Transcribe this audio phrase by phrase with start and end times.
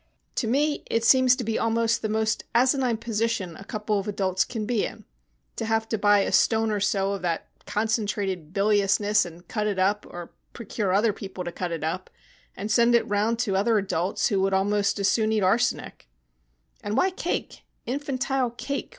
[0.33, 4.43] To me it seems to be almost the most asinine position a couple of adults
[4.43, 5.05] can be in,
[5.57, 9.77] to have to buy a stone or so of that concentrated biliousness and cut it
[9.77, 12.09] up, or procure other people to cut it up,
[12.57, 16.09] and send it round to other adults who would almost as soon eat arsenic.
[16.83, 18.89] And why cake infantile cake?